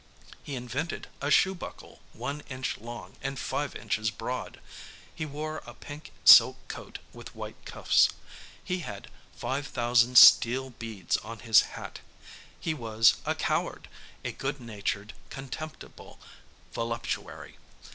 [0.41, 4.59] He invented a shoe buckle 1 inch long and 5 inches broad.
[5.13, 8.09] He wore a pink silk coat with white cuffs.
[8.63, 11.99] He had 5,000 steel beads on his hat.
[12.59, 13.87] He was a coward,
[14.25, 16.17] a good natured, contemptible
[16.73, 17.57] voluptuary.